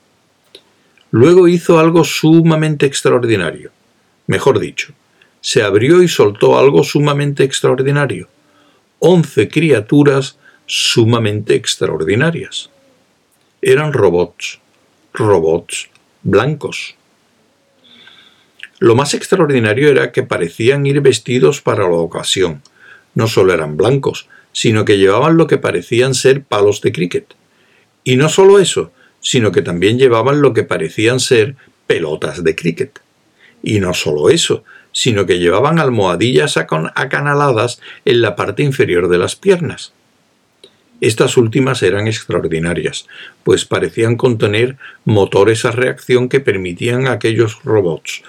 [1.11, 3.72] Luego hizo algo sumamente extraordinario.
[4.28, 4.92] Mejor dicho,
[5.40, 8.28] se abrió y soltó algo sumamente extraordinario.
[9.00, 12.70] Once criaturas sumamente extraordinarias.
[13.61, 14.61] Eran robots,
[15.12, 15.88] robots
[16.22, 16.96] blancos.
[18.79, 22.62] Lo más extraordinario era que parecían ir vestidos para la ocasión.
[23.14, 27.35] No solo eran blancos, sino que llevaban lo que parecían ser palos de cricket.
[28.05, 33.01] Y no solo eso, sino que también llevaban lo que parecían ser pelotas de cricket.
[33.62, 39.37] Y no solo eso, sino que llevaban almohadillas acanaladas en la parte inferior de las
[39.37, 39.92] piernas.
[41.02, 43.08] Estas últimas eran extraordinarias,
[43.42, 48.22] pues parecían contener motores a reacción que permitían a aquellos robots,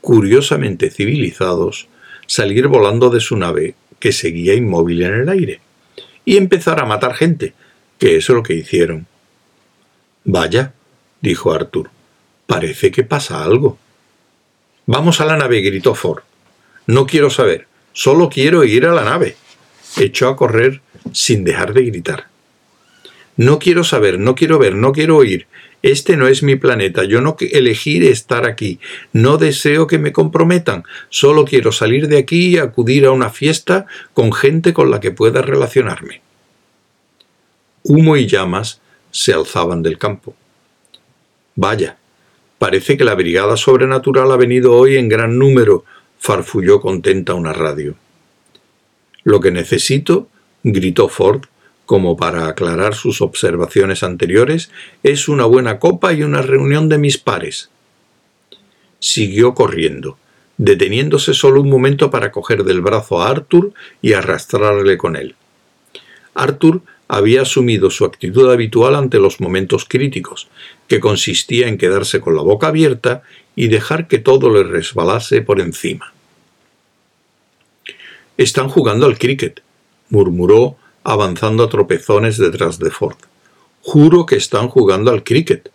[0.00, 1.88] curiosamente civilizados,
[2.26, 5.60] salir volando de su nave, que seguía inmóvil en el aire,
[6.24, 7.52] y empezar a matar gente,
[7.98, 9.06] que es lo que hicieron.
[10.24, 10.72] Vaya,
[11.20, 11.90] dijo Arthur,
[12.46, 13.76] parece que pasa algo.
[14.86, 16.22] Vamos a la nave, gritó Ford.
[16.86, 19.36] No quiero saber, solo quiero ir a la nave.
[19.98, 20.80] Echó a correr
[21.12, 22.26] sin dejar de gritar.
[23.36, 25.46] No quiero saber, no quiero ver, no quiero oír.
[25.82, 28.80] Este no es mi planeta, yo no elegiré estar aquí,
[29.12, 33.86] no deseo que me comprometan, solo quiero salir de aquí y acudir a una fiesta
[34.14, 36.22] con gente con la que pueda relacionarme.
[37.82, 40.34] Humo y llamas se alzaban del campo.
[41.54, 41.98] Vaya,
[42.58, 45.84] parece que la brigada sobrenatural ha venido hoy en gran número,
[46.18, 47.94] farfulló contenta una radio.
[49.24, 50.28] Lo que necesito
[50.72, 51.42] gritó Ford,
[51.84, 54.70] como para aclarar sus observaciones anteriores,
[55.04, 57.70] es una buena copa y una reunión de mis pares.
[58.98, 60.18] Siguió corriendo,
[60.58, 65.36] deteniéndose solo un momento para coger del brazo a Arthur y arrastrarle con él.
[66.34, 70.48] Arthur había asumido su actitud habitual ante los momentos críticos,
[70.88, 73.22] que consistía en quedarse con la boca abierta
[73.54, 76.12] y dejar que todo le resbalase por encima.
[78.36, 79.62] Están jugando al cricket,
[80.10, 83.16] murmuró avanzando a tropezones detrás de Ford.
[83.82, 85.70] Juro que están jugando al cricket.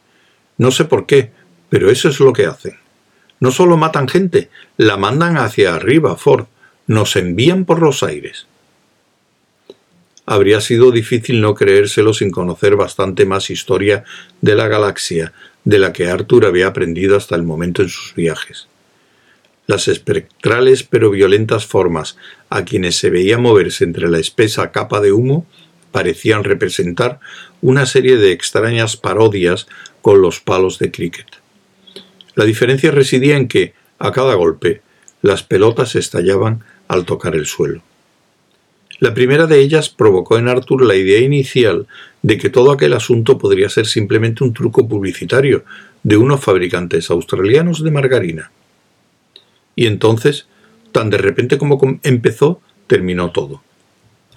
[0.58, 1.32] No sé por qué,
[1.70, 2.78] pero eso es lo que hacen.
[3.40, 6.46] No solo matan gente, la mandan hacia arriba, Ford.
[6.88, 8.46] Nos envían por los aires.
[10.26, 14.04] Habría sido difícil no creérselo sin conocer bastante más historia
[14.42, 18.68] de la galaxia de la que Arthur había aprendido hasta el momento en sus viajes.
[19.72, 22.18] Las espectrales pero violentas formas
[22.50, 25.46] a quienes se veía moverse entre la espesa capa de humo
[25.94, 27.22] parecían representar
[27.62, 29.68] una serie de extrañas parodias
[30.02, 31.28] con los palos de cricket.
[32.36, 34.82] La diferencia residía en que, a cada golpe,
[35.22, 37.82] las pelotas estallaban al tocar el suelo.
[39.00, 41.88] La primera de ellas provocó en Arthur la idea inicial
[42.24, 45.64] de que todo aquel asunto podría ser simplemente un truco publicitario
[46.04, 48.52] de unos fabricantes australianos de margarina.
[49.76, 50.48] Y entonces,
[50.92, 53.62] tan de repente como empezó, terminó todo.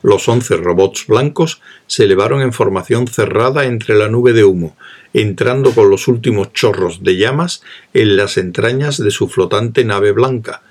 [0.02, 4.76] Los once robots blancos se elevaron en formación cerrada entre la nube de humo,
[5.14, 7.62] entrando con los últimos chorros de llamas
[7.94, 10.62] en las entrañas de su flotante nave blanca,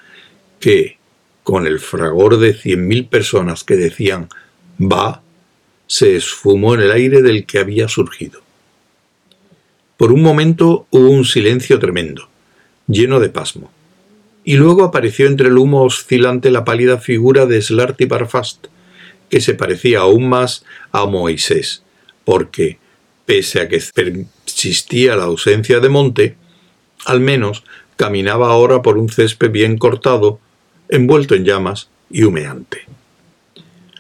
[0.60, 0.98] que,
[1.42, 4.30] con el fragor de cien mil personas que decían
[4.80, 5.24] va,
[5.88, 8.42] se esfumó en el aire del que había surgido.
[9.98, 12.30] Por un momento hubo un silencio tremendo,
[12.88, 13.72] lleno de pasmo.
[14.44, 18.68] Y luego apareció entre el humo oscilante la pálida figura de Slarty Barfast,
[19.30, 21.84] que se parecía aún más a Moisés,
[22.26, 22.78] porque,
[23.26, 26.36] pese a que persistía la ausencia de monte,
[27.06, 27.64] al menos
[27.96, 30.40] caminaba ahora por un césped bien cortado,
[30.90, 32.86] envuelto en llamas y humeante.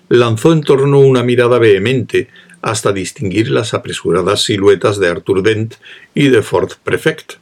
[0.10, 2.28] Lanzó en torno una mirada vehemente
[2.62, 5.76] hasta distinguir las apresuradas siluetas de Arthur Dent
[6.14, 7.34] y de Ford Prefect.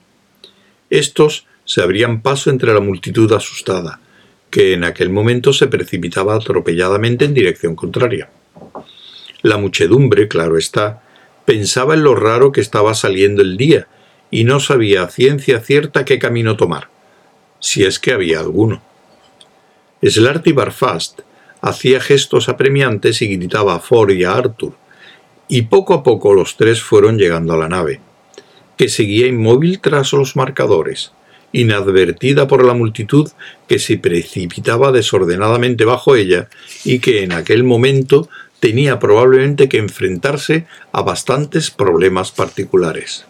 [0.90, 4.00] Estos se abrían paso entre la multitud asustada,
[4.50, 8.30] que en aquel momento se precipitaba atropelladamente en dirección contraria.
[9.42, 11.02] La muchedumbre, claro está,
[11.46, 13.88] pensaba en lo raro que estaba saliendo el día
[14.30, 16.90] y no sabía a ciencia cierta qué camino tomar,
[17.60, 18.82] si es que había alguno.
[20.04, 21.22] Slarty Barfast
[21.62, 24.74] hacía gestos apremiantes y gritaba a Ford y a Arthur,
[25.48, 28.00] y poco a poco los tres fueron llegando a la nave,
[28.78, 31.12] que seguía inmóvil tras los marcadores,
[31.52, 33.30] inadvertida por la multitud
[33.68, 36.50] que se precipitaba desordenadamente bajo ella
[36.84, 38.30] y que en aquel momento
[38.60, 43.26] tenía probablemente que enfrentarse a bastantes problemas particulares.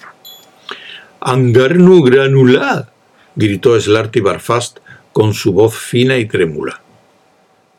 [1.20, 2.90] Angarnu granulad,
[3.36, 4.80] gritó Slarty Barfast
[5.14, 6.82] con su voz fina y trémula.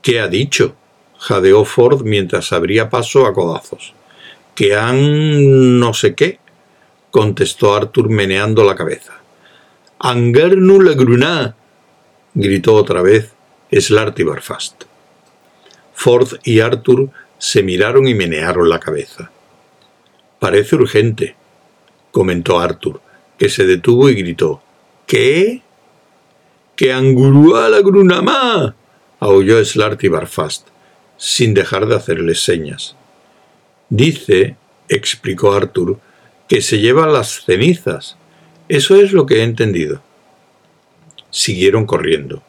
[0.01, 0.76] ¿Qué ha dicho?
[1.18, 3.95] jadeó Ford mientras abría paso a codazos.
[4.55, 6.40] Que han no sé qué,
[7.11, 9.21] contestó Arthur meneando la cabeza.
[10.05, 11.55] Angarnu la
[12.34, 13.30] gritó otra vez
[13.70, 14.82] Slarty Barfast.
[15.94, 19.30] Ford y Arthur se miraron y menearon la cabeza.
[20.40, 21.36] Parece urgente,
[22.11, 23.00] comentó Arthur,
[23.38, 24.61] que se detuvo y gritó.
[25.07, 25.62] ¿Qué?
[26.74, 28.74] ¡Que angurúa la grunamá!
[29.20, 30.66] aulló Slarty Barfast,
[31.16, 32.96] sin dejar de hacerles señas.
[33.88, 34.57] Dice,
[34.88, 36.00] explicó Arthur,
[36.48, 38.16] que se llevan las cenizas.
[38.72, 40.00] Eso es lo que he entendido.
[41.28, 42.42] Siguieron corriendo.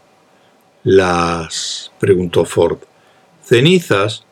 [0.86, 1.91] Las.
[1.99, 2.78] preguntó Ford.
[3.43, 4.24] Cenizas,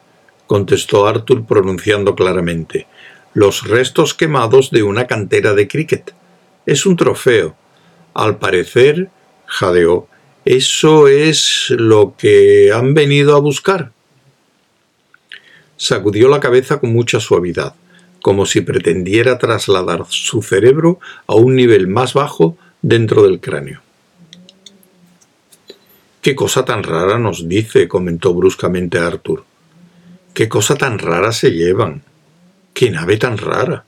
[0.48, 2.88] contestó Arthur pronunciando claramente.
[3.34, 6.14] Los restos quemados de una cantera de cricket.
[6.66, 7.58] Es un trofeo.
[8.14, 9.10] Al parecer,
[9.46, 10.08] jadeó,
[10.46, 13.92] eso es lo que han venido a buscar.
[15.76, 17.76] Sacudió la cabeza con mucha suavidad,
[18.22, 23.82] como si pretendiera trasladar su cerebro a un nivel más bajo dentro del cráneo.
[26.22, 29.44] Qué cosa tan rara nos dice, comentó bruscamente Arthur.
[30.34, 32.04] Qué cosa tan rara se llevan.
[32.74, 33.86] Qué nave tan rara.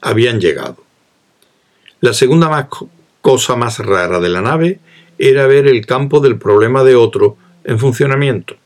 [0.00, 0.78] Habían llegado.
[2.00, 2.68] La segunda
[3.20, 4.80] cosa más rara de la nave
[5.18, 8.56] era ver el campo del problema de otro en funcionamiento.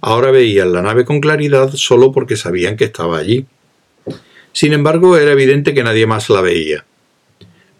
[0.00, 3.46] Ahora veían la nave con claridad solo porque sabían que estaba allí.
[4.52, 6.84] Sin embargo, era evidente que nadie más la veía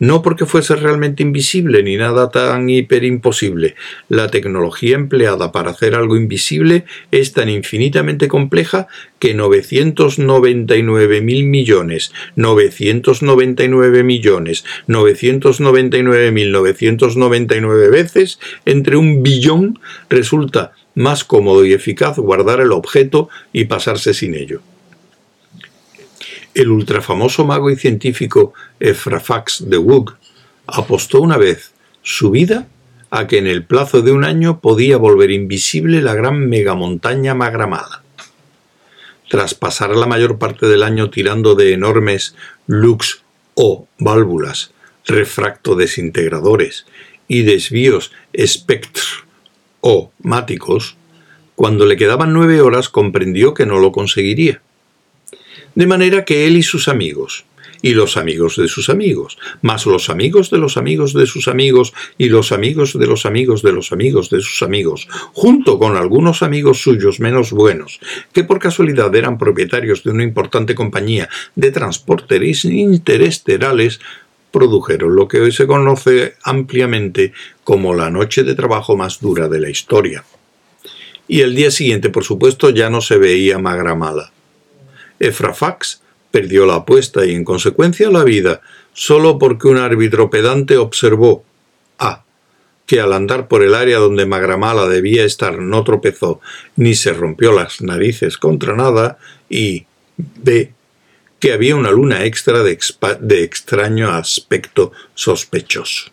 [0.02, 3.76] no porque fuese realmente invisible ni nada tan hiper imposible.
[4.08, 8.88] La tecnología empleada para hacer algo invisible es tan infinitamente compleja
[9.20, 19.78] que 999 mil millones, 999 millones, 999 mil 999 veces entre un billón
[20.10, 24.62] resulta más cómodo y eficaz guardar el objeto y pasarse sin ello.
[26.54, 30.16] El ultrafamoso mago y científico Efrafax de Woog
[30.66, 31.72] apostó una vez
[32.02, 32.66] su vida
[33.10, 38.02] a que en el plazo de un año podía volver invisible la gran megamontaña magramada.
[39.30, 42.34] Tras pasar la mayor parte del año tirando de enormes
[42.66, 43.22] lux
[43.54, 44.72] o válvulas,
[45.06, 46.84] refracto desintegradores
[47.28, 49.00] y desvíos espectr
[49.80, 50.96] o máticos,
[51.54, 54.60] cuando le quedaban nueve horas comprendió que no lo conseguiría
[55.74, 57.44] de manera que él y sus amigos,
[57.82, 61.92] y los amigos de sus amigos, más los amigos de los amigos de sus amigos
[62.16, 66.42] y los amigos de los amigos de los amigos de sus amigos, junto con algunos
[66.42, 68.00] amigos suyos menos buenos,
[68.32, 74.00] que por casualidad eran propietarios de una importante compañía de transportes interesterales,
[74.52, 77.32] produjeron lo que hoy se conoce ampliamente
[77.64, 80.24] como la noche de trabajo más dura de la historia.
[81.26, 84.30] Y el día siguiente, por supuesto, ya no se veía magramada.
[85.22, 88.60] Efrafax perdió la apuesta y en consecuencia la vida,
[88.92, 91.44] solo porque un árbitro pedante observó
[91.98, 92.24] a.
[92.86, 96.40] que al andar por el área donde Magramala debía estar no tropezó
[96.74, 99.18] ni se rompió las narices contra nada
[99.48, 100.72] y b.
[101.38, 102.78] que había una luna extra de,
[103.20, 106.10] de extraño aspecto sospechoso.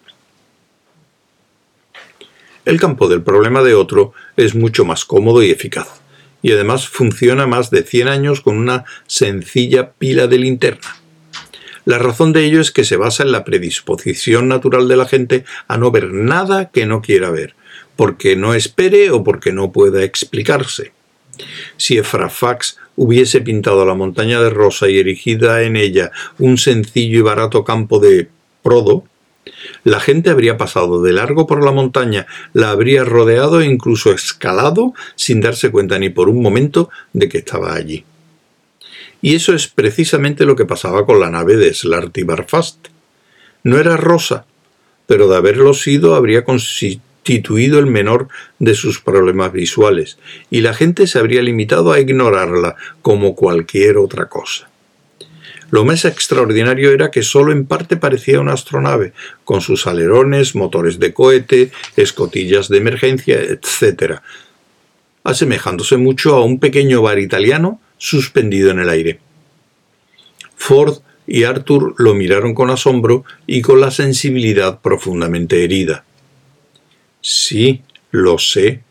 [2.66, 6.00] El campo del problema de otro es mucho más cómodo y eficaz
[6.42, 10.98] y además funciona más de 100 años con una sencilla pila de linterna.
[11.86, 15.46] La razón de ello es que se basa en la predisposición natural de la gente
[15.68, 17.56] a no ver nada que no quiera ver,
[17.96, 20.92] porque no espere o porque no pueda explicarse.
[21.78, 27.22] Si Efrafax hubiese pintado la montaña de rosa y erigida en ella un sencillo y
[27.22, 28.28] barato campo de
[28.62, 29.06] prodo,
[29.84, 34.94] la gente habría pasado de largo por la montaña, la habría rodeado e incluso escalado
[35.16, 38.06] sin darse cuenta ni por un momento de que estaba allí.
[39.22, 42.88] Y eso es precisamente lo que pasaba con la nave de Slarty Barfast.
[43.64, 44.46] No era rosa,
[45.08, 48.30] pero de haberlo sido habría constituido el menor
[48.60, 50.18] de sus problemas visuales,
[50.50, 54.69] y la gente se habría limitado a ignorarla como cualquier otra cosa.
[55.72, 59.14] Lo más extraordinario era que solo en parte parecía una astronave,
[59.44, 64.20] con sus alerones, motores de cohete, escotillas de emergencia, etc.,
[65.24, 69.20] asemejándose mucho a un pequeño bar italiano suspendido en el aire.
[70.56, 76.04] Ford y Arthur lo miraron con asombro y con la sensibilidad profundamente herida.
[77.22, 78.82] Sí, lo sé,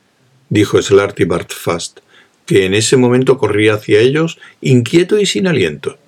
[0.49, 2.01] dijo Slarty Bartfast,
[2.47, 5.99] que en ese momento corría hacia ellos, inquieto y sin aliento.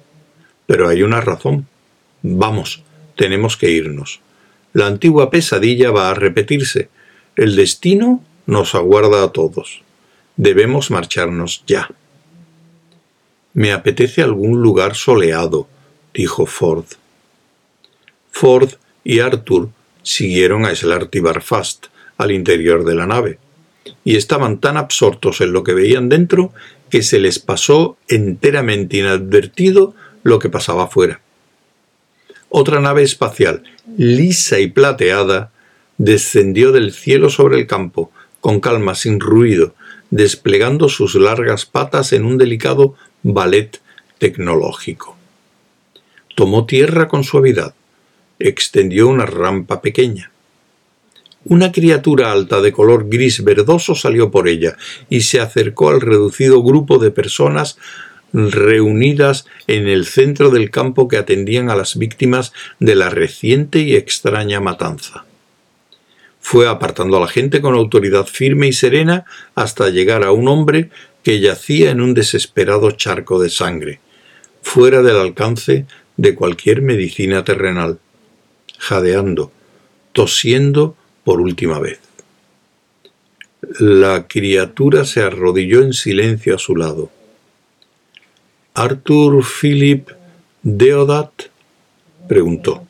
[0.70, 1.66] Pero hay una razón.
[2.22, 2.84] Vamos,
[3.16, 4.20] tenemos que irnos.
[4.72, 6.88] La antigua pesadilla va a repetirse.
[7.34, 9.82] El destino nos aguarda a todos.
[10.36, 11.90] Debemos marcharnos ya.
[13.52, 15.66] Me apetece algún lugar soleado,
[16.14, 16.84] dijo Ford.
[18.30, 18.70] Ford
[19.02, 19.70] y Arthur
[20.04, 23.40] siguieron a Slarty Barfast al interior de la nave,
[24.04, 26.52] y estaban tan absortos en lo que veían dentro
[26.90, 31.20] que se les pasó enteramente inadvertido lo que pasaba afuera.
[32.48, 33.62] Otra nave espacial,
[33.96, 35.52] lisa y plateada,
[35.98, 38.10] descendió del cielo sobre el campo,
[38.40, 39.74] con calma, sin ruido,
[40.10, 43.80] desplegando sus largas patas en un delicado ballet
[44.18, 45.16] tecnológico.
[46.34, 47.74] Tomó tierra con suavidad,
[48.38, 50.32] extendió una rampa pequeña.
[51.44, 54.76] Una criatura alta de color gris verdoso salió por ella
[55.08, 57.78] y se acercó al reducido grupo de personas
[58.32, 63.96] reunidas en el centro del campo que atendían a las víctimas de la reciente y
[63.96, 65.24] extraña matanza.
[66.40, 69.24] Fue apartando a la gente con autoridad firme y serena
[69.54, 70.90] hasta llegar a un hombre
[71.22, 74.00] que yacía en un desesperado charco de sangre,
[74.62, 77.98] fuera del alcance de cualquier medicina terrenal,
[78.78, 79.52] jadeando,
[80.12, 82.00] tosiendo por última vez.
[83.78, 87.10] La criatura se arrodilló en silencio a su lado.
[88.74, 90.10] Arthur Philip
[90.62, 91.30] Deodat
[92.28, 92.86] preguntó.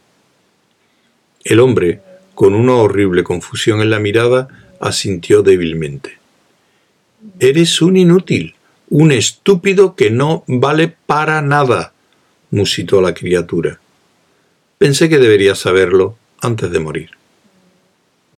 [1.43, 2.03] El hombre,
[2.35, 6.19] con una horrible confusión en la mirada, asintió débilmente.
[7.39, 8.55] Eres un inútil,
[8.91, 11.95] un estúpido que no vale para nada,
[12.51, 13.81] musitó la criatura.
[14.77, 17.20] Pensé que deberías saberlo antes de morir.